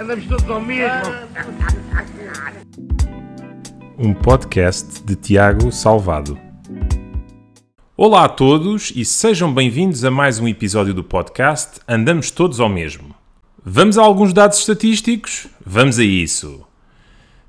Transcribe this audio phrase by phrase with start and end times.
[0.00, 1.12] Andamos todos ao mesmo.
[3.98, 6.38] Um podcast de Tiago Salvado.
[7.94, 12.68] Olá a todos e sejam bem-vindos a mais um episódio do podcast Andamos Todos ao
[12.70, 13.14] Mesmo.
[13.62, 15.48] Vamos a alguns dados estatísticos?
[15.66, 16.66] Vamos a isso.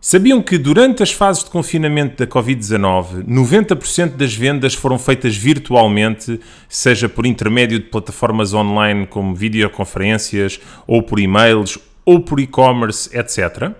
[0.01, 6.37] Sabiam que durante as fases de confinamento da Covid-19, 90% das vendas foram feitas virtualmente,
[6.67, 13.71] seja por intermédio de plataformas online como videoconferências, ou por e-mails, ou por e-commerce, etc.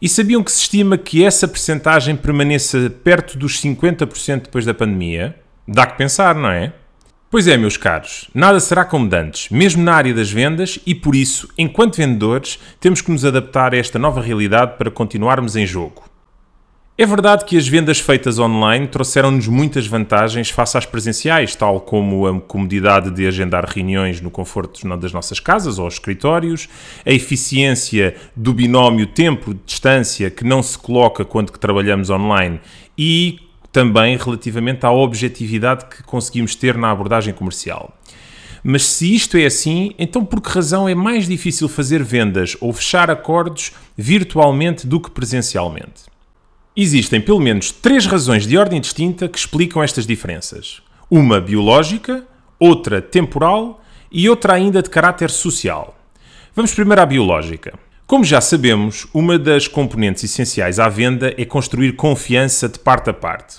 [0.00, 5.36] E sabiam que se estima que essa percentagem permaneça perto dos 50% depois da pandemia?
[5.66, 6.72] Dá que pensar, não é?
[7.30, 11.14] Pois é, meus caros, nada será como dantes, mesmo na área das vendas, e por
[11.14, 16.04] isso, enquanto vendedores, temos que nos adaptar a esta nova realidade para continuarmos em jogo.
[17.00, 22.26] É verdade que as vendas feitas online trouxeram-nos muitas vantagens face às presenciais, tal como
[22.26, 26.68] a comodidade de agendar reuniões no conforto das nossas casas ou escritórios,
[27.06, 32.60] a eficiência do binómio tempo-distância que não se coloca quando trabalhamos online
[32.98, 33.38] e
[33.70, 37.96] também relativamente à objetividade que conseguimos ter na abordagem comercial.
[38.60, 42.72] Mas se isto é assim, então por que razão é mais difícil fazer vendas ou
[42.72, 46.17] fechar acordos virtualmente do que presencialmente?
[46.80, 52.24] Existem pelo menos três razões de ordem distinta que explicam estas diferenças: uma biológica,
[52.56, 55.98] outra temporal e outra ainda de caráter social.
[56.54, 57.76] Vamos primeiro à biológica.
[58.06, 63.12] Como já sabemos, uma das componentes essenciais à venda é construir confiança de parte a
[63.12, 63.56] parte.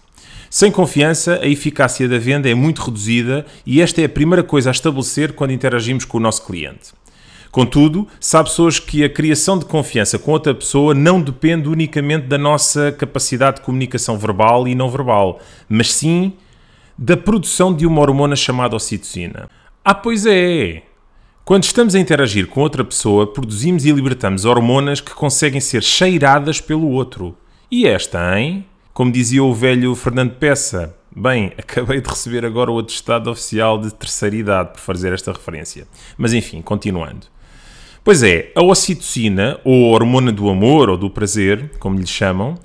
[0.50, 4.70] Sem confiança, a eficácia da venda é muito reduzida e esta é a primeira coisa
[4.70, 6.94] a estabelecer quando interagimos com o nosso cliente.
[7.52, 12.38] Contudo, sabe pessoas que a criação de confiança com outra pessoa não depende unicamente da
[12.38, 16.34] nossa capacidade de comunicação verbal e não verbal, mas sim
[16.98, 19.50] da produção de uma hormona chamada ocitocina.
[19.84, 20.84] Ah, pois é!
[21.44, 26.62] Quando estamos a interagir com outra pessoa, produzimos e libertamos hormonas que conseguem ser cheiradas
[26.62, 27.36] pelo outro.
[27.72, 28.66] E esta, hein?
[28.94, 33.92] Como dizia o velho Fernando Peça, bem, acabei de receber agora o atestado oficial de
[33.92, 35.88] terceira idade por fazer esta referência.
[36.18, 37.26] Mas enfim, continuando.
[38.10, 42.58] Pois é, a ocitocina, ou a hormona do amor ou do prazer, como lhe chamam,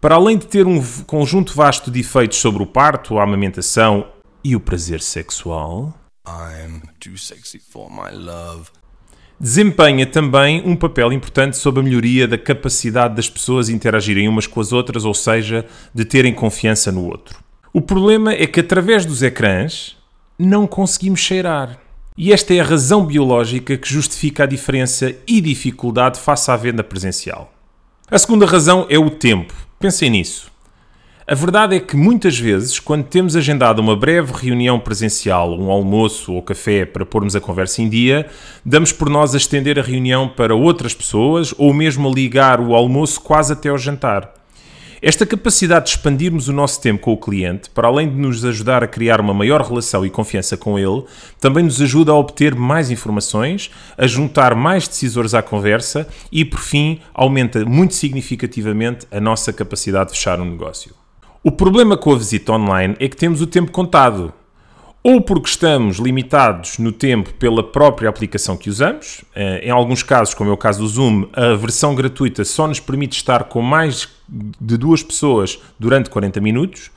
[0.00, 4.06] para além de ter um conjunto vasto de efeitos sobre o parto, a amamentação
[4.42, 5.92] e o prazer sexual,
[6.26, 8.70] I'm too sexy for my love.
[9.38, 14.58] Desempenha também um papel importante sobre a melhoria da capacidade das pessoas interagirem umas com
[14.58, 17.44] as outras, ou seja, de terem confiança no outro.
[17.74, 19.98] O problema é que através dos ecrãs
[20.38, 21.78] não conseguimos cheirar.
[22.20, 26.82] E esta é a razão biológica que justifica a diferença e dificuldade face à venda
[26.82, 27.54] presencial.
[28.10, 29.54] A segunda razão é o tempo.
[29.78, 30.50] Pensem nisso.
[31.24, 36.32] A verdade é que muitas vezes, quando temos agendado uma breve reunião presencial, um almoço
[36.32, 38.26] ou café para pormos a conversa em dia,
[38.64, 42.74] damos por nós a estender a reunião para outras pessoas ou mesmo a ligar o
[42.74, 44.37] almoço quase até ao jantar.
[45.00, 48.82] Esta capacidade de expandirmos o nosso tempo com o cliente, para além de nos ajudar
[48.82, 51.04] a criar uma maior relação e confiança com ele,
[51.40, 56.58] também nos ajuda a obter mais informações, a juntar mais decisores à conversa e, por
[56.58, 60.92] fim, aumenta muito significativamente a nossa capacidade de fechar um negócio.
[61.44, 64.32] O problema com a visita online é que temos o tempo contado.
[65.02, 70.34] Ou porque estamos limitados no tempo pela própria aplicação que usamos, eh, em alguns casos,
[70.34, 74.08] como é o caso do Zoom, a versão gratuita só nos permite estar com mais
[74.28, 76.90] de duas pessoas durante 40 minutos,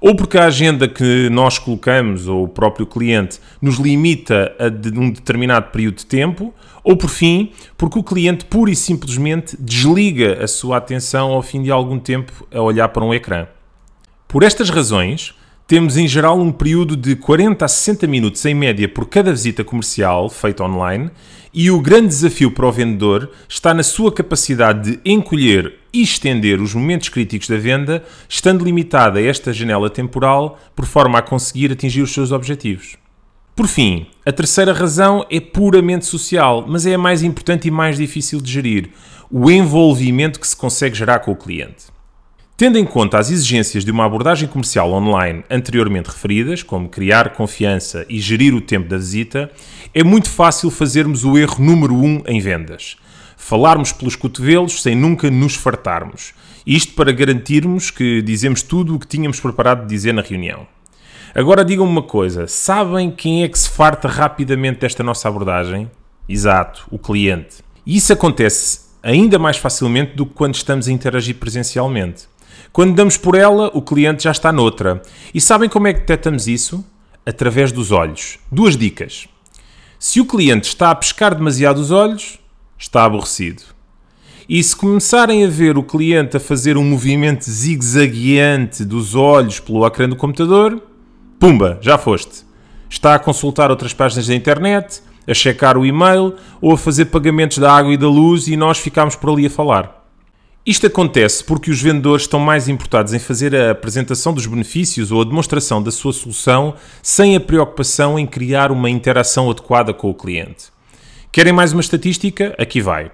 [0.00, 4.66] ou porque a agenda que nós colocamos, ou o próprio cliente, nos limita a
[4.98, 6.52] um determinado período de tempo,
[6.82, 11.62] ou por fim, porque o cliente pura e simplesmente desliga a sua atenção ao fim
[11.62, 13.46] de algum tempo a olhar para um ecrã.
[14.26, 15.34] Por estas razões,
[15.72, 19.64] temos em geral um período de 40 a 60 minutos em média por cada visita
[19.64, 21.10] comercial feita online,
[21.50, 26.60] e o grande desafio para o vendedor está na sua capacidade de encolher e estender
[26.60, 31.72] os momentos críticos da venda, estando limitada a esta janela temporal, por forma a conseguir
[31.72, 32.98] atingir os seus objetivos.
[33.56, 37.96] Por fim, a terceira razão é puramente social, mas é a mais importante e mais
[37.96, 38.90] difícil de gerir:
[39.30, 41.91] o envolvimento que se consegue gerar com o cliente.
[42.56, 48.04] Tendo em conta as exigências de uma abordagem comercial online anteriormente referidas, como criar confiança
[48.08, 49.50] e gerir o tempo da visita,
[49.94, 52.96] é muito fácil fazermos o erro número um em vendas.
[53.36, 56.34] Falarmos pelos cotovelos sem nunca nos fartarmos.
[56.64, 60.66] Isto para garantirmos que dizemos tudo o que tínhamos preparado de dizer na reunião.
[61.34, 65.90] Agora digam-me uma coisa: sabem quem é que se farta rapidamente desta nossa abordagem?
[66.28, 67.56] Exato, o cliente.
[67.84, 72.30] E isso acontece ainda mais facilmente do que quando estamos a interagir presencialmente.
[72.72, 75.02] Quando damos por ela, o cliente já está noutra.
[75.34, 76.82] E sabem como é que detectamos isso?
[77.26, 78.38] Através dos olhos.
[78.50, 79.28] Duas dicas.
[79.98, 82.38] Se o cliente está a pescar demasiado os olhos,
[82.78, 83.62] está aborrecido.
[84.48, 89.86] E se começarem a ver o cliente a fazer um movimento zigue-zagueante dos olhos pelo
[89.86, 90.82] ecrã do computador,
[91.38, 92.42] pumba, já foste.
[92.88, 97.58] Está a consultar outras páginas da internet, a checar o e-mail ou a fazer pagamentos
[97.58, 100.01] da água e da luz e nós ficamos por ali a falar.
[100.64, 105.20] Isto acontece porque os vendedores estão mais importados em fazer a apresentação dos benefícios ou
[105.20, 110.14] a demonstração da sua solução sem a preocupação em criar uma interação adequada com o
[110.14, 110.66] cliente.
[111.32, 112.54] Querem mais uma estatística?
[112.56, 113.10] Aqui vai.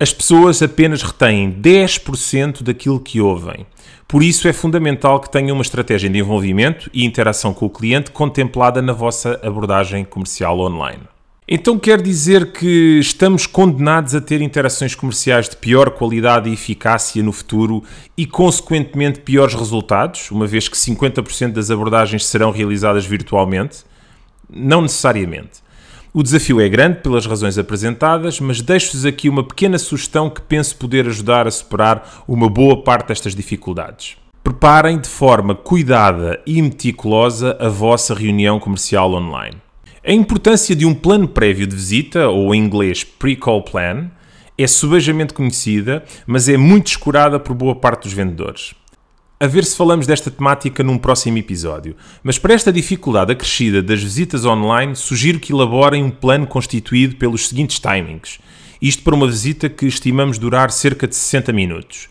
[0.00, 3.64] As pessoas apenas retêm 10% daquilo que ouvem.
[4.08, 8.10] Por isso é fundamental que tenham uma estratégia de envolvimento e interação com o cliente
[8.10, 11.13] contemplada na vossa abordagem comercial online.
[11.46, 17.22] Então quer dizer que estamos condenados a ter interações comerciais de pior qualidade e eficácia
[17.22, 17.82] no futuro
[18.16, 23.84] e, consequentemente, piores resultados, uma vez que 50% das abordagens serão realizadas virtualmente?
[24.48, 25.62] Não necessariamente.
[26.14, 30.76] O desafio é grande pelas razões apresentadas, mas deixo-vos aqui uma pequena sugestão que penso
[30.76, 34.16] poder ajudar a superar uma boa parte destas dificuldades.
[34.42, 39.56] Preparem de forma cuidada e meticulosa a vossa reunião comercial online.
[40.06, 44.10] A importância de um plano prévio de visita, ou em inglês pre-call plan,
[44.58, 48.74] é subejamente conhecida, mas é muito descurada por boa parte dos vendedores.
[49.40, 51.96] A ver se falamos desta temática num próximo episódio.
[52.22, 57.48] Mas para esta dificuldade acrescida das visitas online, sugiro que elaborem um plano constituído pelos
[57.48, 58.38] seguintes timings.
[58.82, 62.10] Isto para uma visita que estimamos durar cerca de 60 minutos.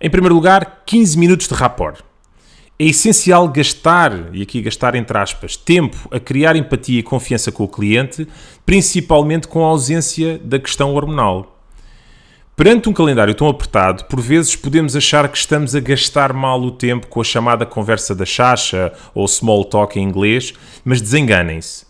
[0.00, 2.07] Em primeiro lugar, 15 minutos de rapport.
[2.80, 7.64] É essencial gastar, e aqui gastar entre aspas, tempo a criar empatia e confiança com
[7.64, 8.24] o cliente,
[8.64, 11.58] principalmente com a ausência da questão hormonal.
[12.54, 16.70] Perante um calendário tão apertado, por vezes podemos achar que estamos a gastar mal o
[16.70, 20.54] tempo com a chamada conversa da chacha ou small talk em inglês,
[20.84, 21.84] mas desenganem-se.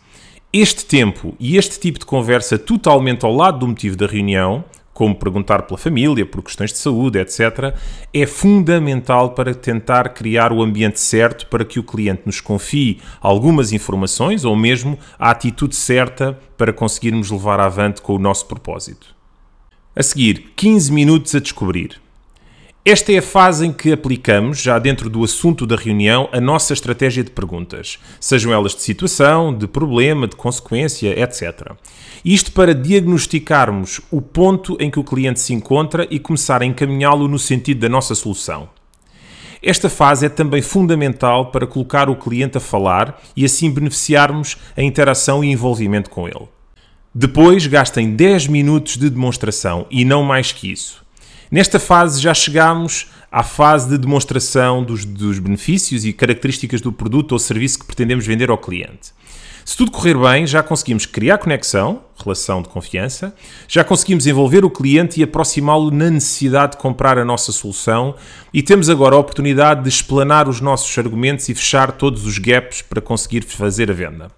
[0.51, 4.65] Este tempo e este tipo de conversa totalmente ao lado do motivo da reunião
[4.99, 7.73] como perguntar pela família, por questões de saúde, etc.,
[8.13, 13.73] é fundamental para tentar criar o ambiente certo para que o cliente nos confie algumas
[13.73, 19.15] informações ou mesmo a atitude certa para conseguirmos levar avante com o nosso propósito.
[19.95, 22.08] A seguir, 15 minutos a descobrir.
[22.91, 26.73] Esta é a fase em que aplicamos, já dentro do assunto da reunião, a nossa
[26.73, 31.73] estratégia de perguntas, sejam elas de situação, de problema, de consequência, etc.
[32.25, 37.29] Isto para diagnosticarmos o ponto em que o cliente se encontra e começar a encaminhá-lo
[37.29, 38.71] no sentido da nossa solução.
[39.63, 44.83] Esta fase é também fundamental para colocar o cliente a falar e assim beneficiarmos a
[44.83, 46.49] interação e envolvimento com ele.
[47.15, 51.07] Depois, gastem 10 minutos de demonstração e não mais que isso.
[51.51, 57.33] Nesta fase já chegamos à fase de demonstração dos, dos, benefícios e características do produto
[57.33, 59.17] ou serviço que pretendemos vender ao cliente.
[59.65, 63.35] Se tudo correr bem, já conseguimos criar conexão, relação de confiança,
[63.67, 68.15] já conseguimos envolver o cliente e aproximá-lo na necessidade de comprar a nossa solução
[68.53, 72.81] e temos agora a oportunidade de explanar os nossos argumentos e fechar todos os gaps
[72.81, 74.31] para conseguir fazer a venda.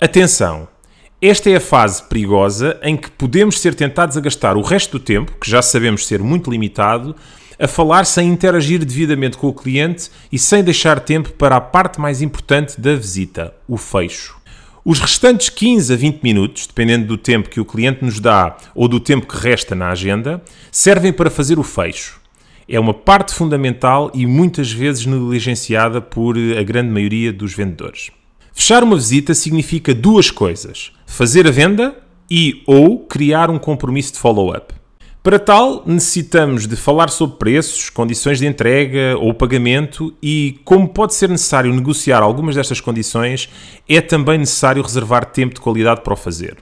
[0.00, 0.75] Atenção!
[1.20, 5.04] Esta é a fase perigosa em que podemos ser tentados a gastar o resto do
[5.04, 7.16] tempo, que já sabemos ser muito limitado,
[7.58, 11.98] a falar sem interagir devidamente com o cliente e sem deixar tempo para a parte
[11.98, 14.36] mais importante da visita, o fecho.
[14.84, 18.86] Os restantes 15 a 20 minutos, dependendo do tempo que o cliente nos dá ou
[18.86, 22.20] do tempo que resta na agenda, servem para fazer o fecho.
[22.68, 28.10] É uma parte fundamental e muitas vezes negligenciada por a grande maioria dos vendedores.
[28.58, 31.94] Fechar uma visita significa duas coisas: fazer a venda
[32.28, 34.74] e ou criar um compromisso de follow-up.
[35.22, 41.14] Para tal, necessitamos de falar sobre preços, condições de entrega ou pagamento e, como pode
[41.14, 43.50] ser necessário negociar algumas destas condições,
[43.86, 46.56] é também necessário reservar tempo de qualidade para o fazer.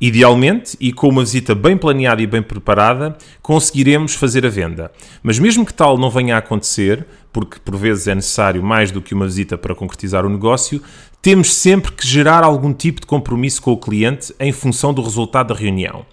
[0.00, 4.90] Idealmente, e com uma visita bem planeada e bem preparada, conseguiremos fazer a venda.
[5.22, 9.02] Mas mesmo que tal não venha a acontecer, porque por vezes é necessário mais do
[9.02, 10.82] que uma visita para concretizar o negócio,
[11.20, 15.48] temos sempre que gerar algum tipo de compromisso com o cliente em função do resultado
[15.48, 16.06] da reunião.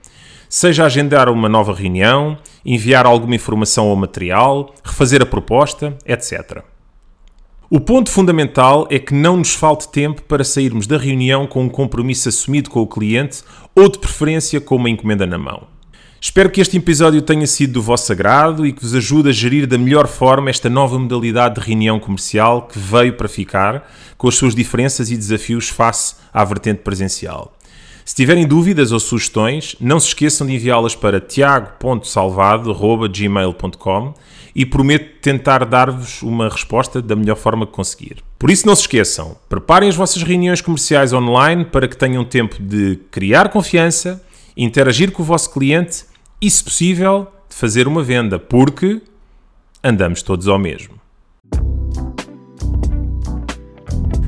[0.50, 6.62] Seja agendar uma nova reunião, enviar alguma informação ou material, refazer a proposta, etc.
[7.70, 11.70] O ponto fundamental é que não nos falte tempo para sairmos da reunião com um
[11.70, 13.44] compromisso assumido com o cliente
[13.76, 15.68] ou, de preferência, com uma encomenda na mão.
[16.22, 19.68] Espero que este episódio tenha sido do vosso agrado e que vos ajude a gerir
[19.68, 24.36] da melhor forma esta nova modalidade de reunião comercial que veio para ficar, com as
[24.36, 27.57] suas diferenças e desafios face à vertente presencial.
[28.08, 34.14] Se tiverem dúvidas ou sugestões, não se esqueçam de enviá-las para tiago.salvado.gmail.com
[34.56, 38.24] e prometo tentar dar-vos uma resposta da melhor forma que conseguir.
[38.40, 42.64] Por isso, não se esqueçam, preparem as vossas reuniões comerciais online para que tenham tempo
[42.64, 44.24] de criar confiança
[44.56, 46.06] interagir com o vosso cliente
[46.42, 49.02] e, se possível, de fazer uma venda, porque
[49.84, 50.96] andamos todos ao mesmo.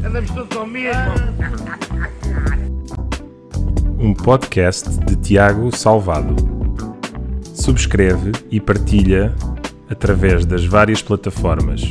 [0.03, 1.13] Andamos todos ao mesmo.
[4.01, 6.33] Um podcast de Tiago Salvado.
[7.53, 9.35] Subscreve e partilha
[9.89, 11.81] através das várias plataformas